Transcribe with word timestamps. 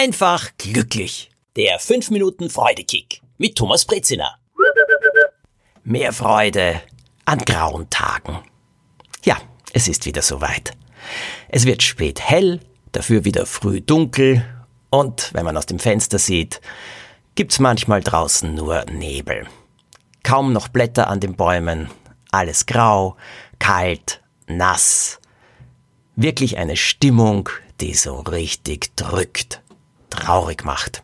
einfach 0.00 0.48
glücklich. 0.56 1.30
Der 1.56 1.78
5 1.78 2.08
Minuten 2.08 2.48
Freudekick 2.48 3.20
mit 3.36 3.56
Thomas 3.56 3.84
Brezina. 3.84 4.34
Mehr 5.84 6.14
Freude 6.14 6.80
an 7.26 7.38
grauen 7.40 7.90
Tagen. 7.90 8.38
Ja, 9.26 9.36
es 9.74 9.88
ist 9.88 10.06
wieder 10.06 10.22
soweit. 10.22 10.72
Es 11.48 11.66
wird 11.66 11.82
spät 11.82 12.18
hell, 12.18 12.60
dafür 12.92 13.26
wieder 13.26 13.44
früh 13.44 13.82
dunkel 13.82 14.42
und 14.88 15.34
wenn 15.34 15.44
man 15.44 15.58
aus 15.58 15.66
dem 15.66 15.78
Fenster 15.78 16.18
sieht, 16.18 16.62
gibt's 17.34 17.58
manchmal 17.58 18.00
draußen 18.00 18.54
nur 18.54 18.86
Nebel. 18.86 19.46
Kaum 20.22 20.54
noch 20.54 20.68
Blätter 20.68 21.08
an 21.08 21.20
den 21.20 21.36
Bäumen, 21.36 21.90
alles 22.30 22.64
grau, 22.64 23.18
kalt, 23.58 24.22
nass. 24.46 25.20
Wirklich 26.16 26.56
eine 26.56 26.76
Stimmung, 26.76 27.50
die 27.82 27.92
so 27.92 28.20
richtig 28.20 28.96
drückt, 28.96 29.60
traurig 30.10 30.64
macht. 30.64 31.02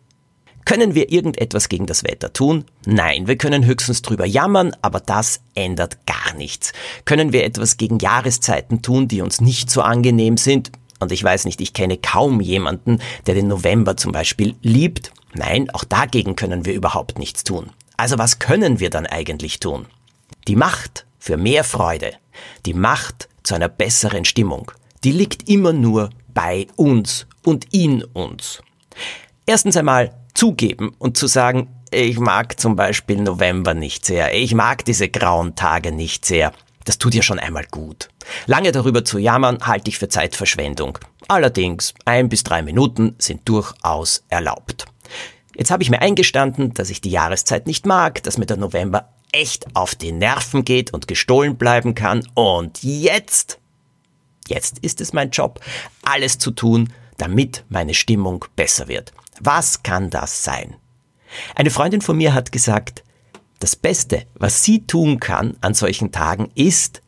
Können 0.67 0.97
wir 0.97 1.13
irgendetwas 1.13 1.69
gegen 1.69 1.87
das 1.87 2.03
Wetter 2.03 2.33
tun? 2.33 2.65
Nein, 2.87 3.29
wir 3.29 3.37
können 3.37 3.65
höchstens 3.65 4.03
drüber 4.03 4.27
jammern, 4.27 4.75
aber 4.83 4.99
das 4.99 5.41
ändert 5.55 6.05
gar 6.07 6.35
nichts. 6.37 6.73
Können 7.05 7.33
wir 7.33 7.45
etwas 7.45 7.77
gegen 7.77 8.01
Jahreszeiten 8.01 8.83
tun, 8.83 9.07
die 9.07 9.21
uns 9.21 9.41
nicht 9.41 9.71
so 9.71 9.83
angenehm 9.83 10.37
sind? 10.37 10.73
Und 10.99 11.13
ich 11.13 11.23
weiß 11.23 11.45
nicht, 11.45 11.61
ich 11.61 11.73
kenne 11.73 11.99
kaum 11.99 12.41
jemanden, 12.41 13.01
der 13.27 13.35
den 13.35 13.47
November 13.47 13.97
zum 13.97 14.11
Beispiel 14.11 14.57
liebt. 14.61 15.13
Nein, 15.35 15.71
auch 15.71 15.85
dagegen 15.85 16.35
können 16.35 16.65
wir 16.65 16.75
überhaupt 16.75 17.19
nichts 17.19 17.45
tun. 17.45 17.71
Also 17.97 18.19
was 18.19 18.41
können 18.41 18.81
wir 18.81 18.91
dann 18.91 19.07
eigentlich 19.07 19.61
tun? 19.61 19.87
Die 20.49 20.57
Macht 20.57 21.07
für 21.19 21.37
mehr 21.37 21.63
Freude, 21.63 22.13
die 22.67 22.75
Macht 22.75 23.29
zu 23.45 23.55
einer 23.55 23.69
besseren 23.69 24.25
Stimmung, 24.25 24.73
die 25.05 25.13
liegt 25.13 25.49
immer 25.49 25.73
nur 25.73 26.11
bei 26.35 26.67
uns 26.75 27.27
und 27.45 27.73
in 27.73 28.03
uns. 28.03 28.63
Erstens 29.47 29.77
einmal 29.77 30.13
zugeben 30.35 30.95
und 30.99 31.17
zu 31.17 31.27
sagen, 31.27 31.69
ich 31.91 32.19
mag 32.19 32.59
zum 32.61 32.77
Beispiel 32.77 33.21
November 33.21 33.75
nicht 33.75 34.05
sehr, 34.05 34.35
ich 34.35 34.55
mag 34.55 34.85
diese 34.85 35.09
grauen 35.09 35.55
Tage 35.55 35.93
nicht 35.93 36.25
sehr. 36.25 36.53
Das 36.85 36.99
tut 36.99 37.15
ja 37.15 37.23
schon 37.23 37.39
einmal 37.39 37.67
gut. 37.71 38.09
Lange 38.47 38.71
darüber 38.71 39.05
zu 39.05 39.19
jammern, 39.19 39.59
halte 39.67 39.89
ich 39.89 39.99
für 39.99 40.09
Zeitverschwendung. 40.09 40.99
Allerdings, 41.29 41.95
ein 42.05 42.29
bis 42.29 42.45
drei 42.45 42.63
Minuten 42.63 43.17
sind 43.19 43.49
durchaus 43.49 44.25
erlaubt. 44.29 44.87
Jetzt 45.57 45.71
habe 45.71 45.83
ich 45.83 45.91
mir 45.91 46.01
eingestanden, 46.01 46.75
dass 46.75 46.91
ich 46.91 47.01
die 47.01 47.11
Jahreszeit 47.11 47.67
nicht 47.67 47.87
mag, 47.87 48.23
dass 48.23 48.39
mir 48.39 48.47
der 48.47 48.59
November 48.59 49.09
echt 49.33 49.75
auf 49.75 49.95
die 49.95 50.13
Nerven 50.13 50.65
geht 50.65 50.93
und 50.93 51.09
gestohlen 51.09 51.57
bleiben 51.57 51.95
kann. 51.95 52.27
Und 52.35 52.83
jetzt, 52.83 53.59
jetzt 54.49 54.79
ist 54.81 55.01
es 55.01 55.13
mein 55.13 55.31
Job, 55.31 55.61
alles 56.05 56.39
zu 56.39 56.53
tun, 56.53 56.93
damit 57.17 57.65
meine 57.69 57.95
Stimmung 57.95 58.45
besser 58.57 58.89
wird. 58.89 59.13
Was 59.41 59.83
kann 59.83 60.11
das 60.11 60.45
sein? 60.45 60.77
Eine 61.55 61.71
Freundin 61.71 62.01
von 62.01 62.17
mir 62.17 62.35
hat 62.35 62.53
gesagt, 62.53 63.05
das 63.59 63.77
Beste, 63.77 64.27
was 64.35 64.63
sie 64.63 64.87
tun 64.87 65.19
kann 65.19 65.57
an 65.61 65.75
solchen 65.75 66.13
Tagen, 66.13 66.51
ist, 66.55 67.03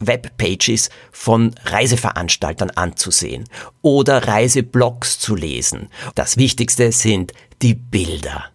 Webpages 0.00 0.90
von 1.12 1.54
Reiseveranstaltern 1.64 2.70
anzusehen 2.70 3.44
oder 3.80 4.26
Reiseblogs 4.26 5.18
zu 5.18 5.36
lesen. 5.36 5.88
Das 6.14 6.36
Wichtigste 6.36 6.92
sind 6.92 7.32
die 7.62 7.74
Bilder. 7.74 8.46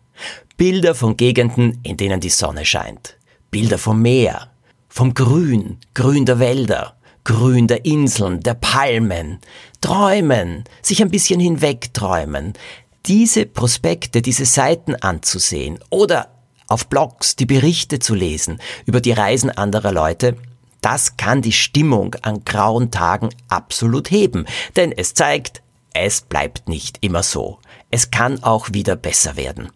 Bilder 0.57 0.93
von 0.95 1.15
Gegenden, 1.15 1.79
in 1.83 1.95
denen 1.95 2.19
die 2.19 2.29
Sonne 2.29 2.65
scheint. 2.65 3.17
Bilder 3.51 3.77
vom 3.77 4.01
Meer, 4.01 4.51
vom 4.89 5.13
Grün, 5.13 5.77
Grün 5.93 6.25
der 6.25 6.39
Wälder, 6.39 6.98
Grün 7.29 7.67
der 7.67 7.85
Inseln, 7.85 8.39
der 8.39 8.55
Palmen. 8.55 9.37
Träumen, 9.81 10.63
sich 10.81 11.03
ein 11.03 11.11
bisschen 11.11 11.39
hinwegträumen, 11.39 12.53
diese 13.05 13.45
Prospekte, 13.45 14.23
diese 14.23 14.45
Seiten 14.45 14.95
anzusehen 14.95 15.77
oder 15.91 16.31
auf 16.67 16.87
Blogs 16.87 17.35
die 17.35 17.45
Berichte 17.45 17.99
zu 17.99 18.15
lesen 18.15 18.59
über 18.87 18.99
die 18.99 19.11
Reisen 19.11 19.51
anderer 19.51 19.91
Leute, 19.91 20.37
das 20.81 21.17
kann 21.17 21.43
die 21.43 21.51
Stimmung 21.51 22.15
an 22.23 22.43
grauen 22.45 22.89
Tagen 22.89 23.29
absolut 23.47 24.09
heben, 24.09 24.47
denn 24.75 24.91
es 24.91 25.13
zeigt, 25.13 25.61
es 25.93 26.21
bleibt 26.21 26.67
nicht 26.67 26.97
immer 27.01 27.21
so. 27.21 27.59
Es 27.91 28.09
kann 28.09 28.41
auch 28.41 28.73
wieder 28.73 28.95
besser 28.95 29.35
werden. 29.35 29.69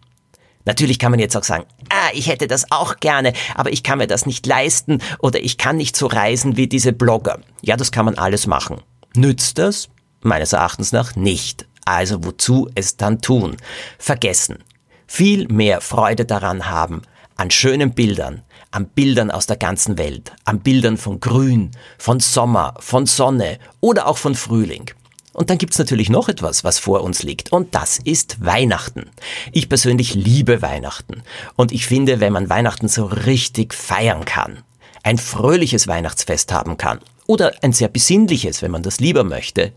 Natürlich 0.64 0.98
kann 0.98 1.10
man 1.10 1.20
jetzt 1.20 1.36
auch 1.36 1.44
sagen, 1.44 1.64
ah, 1.90 2.10
ich 2.14 2.28
hätte 2.28 2.46
das 2.46 2.70
auch 2.70 2.96
gerne, 2.96 3.32
aber 3.54 3.72
ich 3.72 3.82
kann 3.82 3.98
mir 3.98 4.06
das 4.06 4.26
nicht 4.26 4.46
leisten 4.46 5.02
oder 5.18 5.40
ich 5.42 5.58
kann 5.58 5.76
nicht 5.76 5.96
so 5.96 6.06
reisen 6.06 6.56
wie 6.56 6.66
diese 6.66 6.92
Blogger. 6.92 7.40
Ja, 7.62 7.76
das 7.76 7.92
kann 7.92 8.06
man 8.06 8.16
alles 8.16 8.46
machen. 8.46 8.80
Nützt 9.14 9.58
das? 9.58 9.88
Meines 10.22 10.52
Erachtens 10.52 10.92
nach 10.92 11.16
nicht. 11.16 11.66
Also 11.84 12.24
wozu 12.24 12.70
es 12.74 12.96
dann 12.96 13.20
tun? 13.20 13.56
Vergessen. 13.98 14.58
Viel 15.06 15.48
mehr 15.48 15.82
Freude 15.82 16.24
daran 16.24 16.70
haben, 16.70 17.02
an 17.36 17.50
schönen 17.50 17.92
Bildern, 17.94 18.42
an 18.70 18.86
Bildern 18.86 19.30
aus 19.30 19.46
der 19.46 19.58
ganzen 19.58 19.98
Welt, 19.98 20.32
an 20.44 20.60
Bildern 20.60 20.96
von 20.96 21.20
Grün, 21.20 21.72
von 21.98 22.20
Sommer, 22.20 22.74
von 22.80 23.06
Sonne 23.06 23.58
oder 23.80 24.06
auch 24.06 24.18
von 24.18 24.34
Frühling. 24.34 24.90
Und 25.34 25.50
dann 25.50 25.58
gibt's 25.58 25.78
natürlich 25.78 26.08
noch 26.08 26.28
etwas, 26.28 26.64
was 26.64 26.78
vor 26.78 27.02
uns 27.02 27.22
liegt, 27.22 27.52
und 27.52 27.74
das 27.74 27.98
ist 27.98 28.42
Weihnachten. 28.42 29.10
Ich 29.52 29.68
persönlich 29.68 30.14
liebe 30.14 30.62
Weihnachten. 30.62 31.22
Und 31.56 31.72
ich 31.72 31.86
finde, 31.86 32.20
wenn 32.20 32.32
man 32.32 32.48
Weihnachten 32.48 32.88
so 32.88 33.04
richtig 33.04 33.74
feiern 33.74 34.24
kann, 34.24 34.62
ein 35.02 35.18
fröhliches 35.18 35.88
Weihnachtsfest 35.88 36.52
haben 36.52 36.78
kann, 36.78 37.00
oder 37.26 37.52
ein 37.62 37.72
sehr 37.72 37.88
besinnliches, 37.88 38.62
wenn 38.62 38.70
man 38.70 38.82
das 38.82 39.00
lieber 39.00 39.24
möchte, 39.24 39.72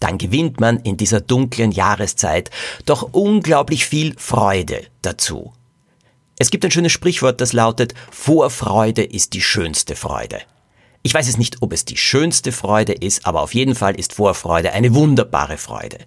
dann 0.00 0.18
gewinnt 0.18 0.60
man 0.60 0.78
in 0.78 0.96
dieser 0.96 1.20
dunklen 1.20 1.72
Jahreszeit 1.72 2.50
doch 2.86 3.02
unglaublich 3.12 3.86
viel 3.86 4.14
Freude 4.16 4.84
dazu. 5.02 5.52
Es 6.38 6.50
gibt 6.50 6.64
ein 6.64 6.70
schönes 6.70 6.92
Sprichwort, 6.92 7.40
das 7.40 7.52
lautet, 7.52 7.94
Vorfreude 8.10 9.04
ist 9.04 9.34
die 9.34 9.42
schönste 9.42 9.96
Freude. 9.96 10.40
Ich 11.06 11.12
weiß 11.12 11.28
es 11.28 11.36
nicht, 11.36 11.60
ob 11.60 11.74
es 11.74 11.84
die 11.84 11.98
schönste 11.98 12.50
Freude 12.50 12.94
ist, 12.94 13.26
aber 13.26 13.42
auf 13.42 13.52
jeden 13.52 13.74
Fall 13.74 13.94
ist 13.94 14.14
Vorfreude 14.14 14.72
eine 14.72 14.94
wunderbare 14.94 15.58
Freude. 15.58 15.98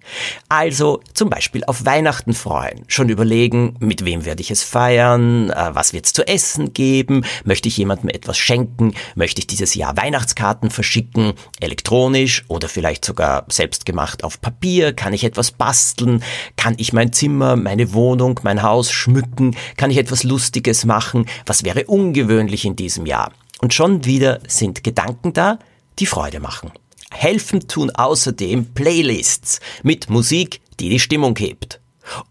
Also 0.48 1.00
zum 1.14 1.30
Beispiel 1.30 1.62
auf 1.64 1.84
Weihnachten 1.86 2.34
freuen, 2.34 2.82
schon 2.88 3.08
überlegen, 3.08 3.76
mit 3.78 4.04
wem 4.04 4.24
werde 4.24 4.40
ich 4.40 4.50
es 4.50 4.64
feiern, 4.64 5.50
äh, 5.50 5.70
was 5.72 5.92
wird 5.92 6.06
es 6.06 6.14
zu 6.14 6.26
essen 6.26 6.72
geben, 6.72 7.24
möchte 7.44 7.68
ich 7.68 7.76
jemandem 7.76 8.08
etwas 8.08 8.38
schenken, 8.38 8.92
möchte 9.14 9.40
ich 9.40 9.46
dieses 9.46 9.76
Jahr 9.76 9.96
Weihnachtskarten 9.96 10.72
verschicken, 10.72 11.34
elektronisch 11.60 12.44
oder 12.48 12.68
vielleicht 12.68 13.04
sogar 13.04 13.44
selbst 13.48 13.86
gemacht 13.86 14.24
auf 14.24 14.40
Papier, 14.40 14.92
kann 14.94 15.12
ich 15.12 15.22
etwas 15.22 15.52
basteln, 15.52 16.24
kann 16.56 16.74
ich 16.76 16.92
mein 16.92 17.12
Zimmer, 17.12 17.54
meine 17.54 17.92
Wohnung, 17.92 18.40
mein 18.42 18.64
Haus 18.64 18.90
schmücken, 18.90 19.56
kann 19.76 19.92
ich 19.92 19.98
etwas 19.98 20.24
Lustiges 20.24 20.84
machen, 20.84 21.26
was 21.46 21.62
wäre 21.62 21.84
ungewöhnlich 21.84 22.64
in 22.64 22.74
diesem 22.74 23.06
Jahr. 23.06 23.30
Und 23.60 23.74
schon 23.74 24.04
wieder 24.04 24.40
sind 24.46 24.84
Gedanken 24.84 25.32
da, 25.32 25.58
die 25.98 26.06
Freude 26.06 26.40
machen. 26.40 26.72
Helfen 27.10 27.66
tun 27.66 27.90
außerdem 27.90 28.74
Playlists 28.74 29.60
mit 29.82 30.10
Musik, 30.10 30.60
die 30.78 30.88
die 30.88 31.00
Stimmung 31.00 31.36
hebt. 31.36 31.80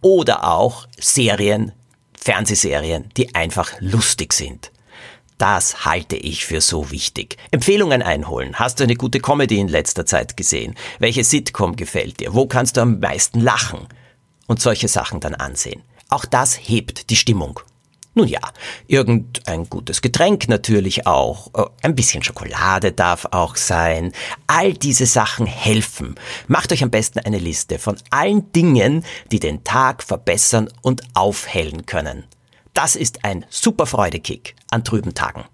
Oder 0.01 0.47
auch 0.47 0.87
Serien, 0.99 1.73
Fernsehserien, 2.15 3.09
die 3.17 3.35
einfach 3.35 3.71
lustig 3.79 4.33
sind. 4.33 4.71
Das 5.37 5.85
halte 5.85 6.15
ich 6.15 6.45
für 6.45 6.61
so 6.61 6.89
wichtig. 6.89 7.37
Empfehlungen 7.51 8.01
einholen. 8.01 8.55
Hast 8.55 8.79
du 8.79 8.83
eine 8.83 8.95
gute 8.95 9.19
Comedy 9.19 9.59
in 9.59 9.67
letzter 9.67 10.05
Zeit 10.05 10.35
gesehen? 10.35 10.73
Welche 10.97 11.23
Sitcom 11.23 11.75
gefällt 11.75 12.19
dir? 12.19 12.33
Wo 12.33 12.47
kannst 12.47 12.77
du 12.77 12.81
am 12.81 12.99
meisten 12.99 13.39
lachen? 13.39 13.87
Und 14.47 14.61
solche 14.61 14.87
Sachen 14.87 15.19
dann 15.19 15.35
ansehen. 15.35 15.83
Auch 16.09 16.25
das 16.25 16.55
hebt 16.55 17.09
die 17.09 17.15
Stimmung. 17.15 17.59
Nun 18.17 18.27
ja, 18.27 18.39
irgendein 18.87 19.69
gutes 19.69 20.01
Getränk 20.01 20.49
natürlich 20.49 21.05
auch, 21.05 21.53
äh, 21.53 21.65
ein 21.83 21.93
bisschen 21.93 22.23
Schokolade 22.23 22.91
darf 22.91 23.27
auch 23.29 23.55
sein. 23.55 24.11
All 24.47 24.73
diese 24.73 25.05
Sachen 25.05 25.45
helfen. 25.45 26.15
Macht 26.47 26.71
euch 26.71 26.81
am 26.81 26.89
besten 26.89 27.19
eine 27.19 27.37
Liste 27.37 27.77
von 27.77 27.95
allen 28.09 28.51
Dingen, 28.53 29.05
die 29.31 29.39
den 29.39 29.63
Tag 29.63 30.01
verbessern 30.01 30.67
und 30.81 31.03
aufhellen 31.13 31.85
können. 31.85 32.23
Das 32.73 32.95
ist 32.95 33.23
ein 33.23 33.45
super 33.51 33.85
Freudekick 33.85 34.55
an 34.71 34.83
trüben 34.83 35.13
Tagen. 35.13 35.45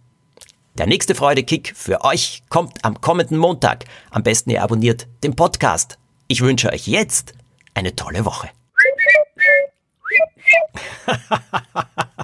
Der 0.77 0.87
nächste 0.87 1.15
Freudekick 1.15 1.73
für 1.75 2.05
euch 2.05 2.43
kommt 2.47 2.85
am 2.85 3.01
kommenden 3.01 3.37
Montag. 3.37 3.83
Am 4.09 4.23
besten 4.23 4.51
ihr 4.51 4.63
abonniert 4.63 5.05
den 5.21 5.35
Podcast. 5.35 5.97
Ich 6.29 6.39
wünsche 6.39 6.71
euch 6.71 6.87
jetzt 6.87 7.33
eine 7.73 7.93
tolle 7.93 8.23
Woche. 8.23 8.49